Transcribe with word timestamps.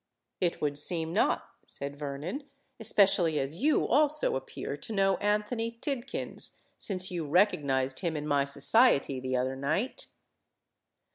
"It 0.39 0.61
would 0.63 0.79
seem 0.79 1.13
not," 1.13 1.47
said 1.67 1.95
Vernon: 1.95 2.45
"especially 2.79 3.39
as 3.39 3.57
you 3.57 3.87
also 3.87 4.35
appear 4.35 4.75
to 4.77 4.91
know 4.91 5.17
Anthony 5.17 5.77
Tidkins, 5.79 6.57
since 6.79 7.11
you 7.11 7.27
recognised 7.27 7.99
him 7.99 8.17
in 8.17 8.25
my 8.25 8.45
society 8.45 9.19
the 9.19 9.37
other 9.37 9.55
night." 9.55 10.07